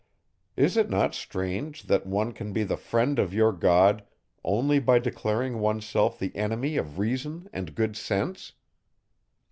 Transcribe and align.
Is 0.57 0.77
it 0.77 0.89
not 0.89 1.13
strange, 1.13 1.83
that 1.83 2.07
one 2.07 2.31
can 2.31 2.53
be 2.53 2.63
the 2.63 2.75
friend 2.75 3.19
of 3.19 3.35
your 3.35 3.51
God, 3.51 4.03
only 4.43 4.79
by 4.79 4.97
declaring 4.97 5.59
one's 5.59 5.85
self 5.85 6.17
the 6.17 6.35
enemy 6.35 6.75
of 6.75 6.97
reason 6.97 7.47
and 7.53 7.75
good 7.75 7.95
sense? 7.95 8.53